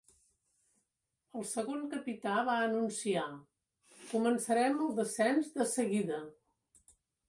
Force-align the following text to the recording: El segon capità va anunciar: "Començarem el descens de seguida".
El 1.41 1.45
segon 1.49 1.83
capità 1.91 2.39
va 2.49 2.57
anunciar: 2.69 3.29
"Començarem 4.17 4.85
el 4.89 5.01
descens 5.05 5.57
de 5.61 5.73
seguida". 5.79 6.23